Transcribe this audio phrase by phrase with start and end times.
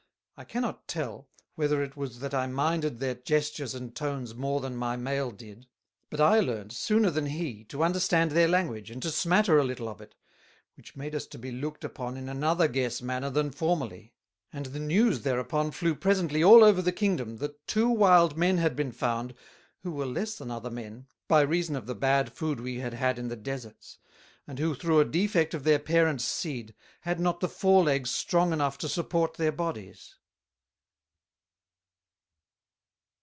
[0.37, 4.75] I cannot tell, whether it was that I minded their Gestures and Tones more than
[4.75, 5.67] my Male did:
[6.09, 9.87] But I learnt sooner than he to understand their Language, and to smatter a little
[9.87, 10.15] of it,
[10.75, 14.15] which made us to be lookt upon in another guess manner than formerly;
[14.51, 18.75] and the news thereupon flew presently all over the Kingdom, that two Wild Men had
[18.75, 19.35] been found,
[19.83, 23.19] who were less than other Men, by reason of the bad Food we had had
[23.19, 23.99] in the Desarts;
[24.47, 28.51] and who through a defect of their Parents Seed, had not the fore Legs strong
[28.53, 30.15] enough to support their Bodies.